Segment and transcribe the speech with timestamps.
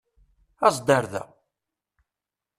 [0.67, 1.23] Aẓ-d ar da!